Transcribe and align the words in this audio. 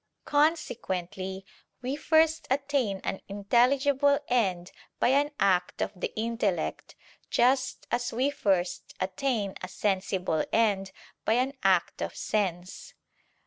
Consequently 0.25 1.45
we 1.83 1.95
first 1.95 2.47
attain 2.49 3.01
an 3.03 3.21
intelligible 3.27 4.17
end 4.29 4.71
by 4.99 5.09
an 5.09 5.29
act 5.39 5.79
of 5.79 5.91
the 5.95 6.11
intellect; 6.15 6.95
just 7.29 7.85
as 7.91 8.11
we 8.11 8.31
first 8.31 8.95
attain 8.99 9.53
a 9.61 9.67
sensible 9.67 10.43
end 10.51 10.91
by 11.23 11.33
an 11.33 11.53
act 11.61 12.01
of 12.01 12.15
sense. 12.15 12.95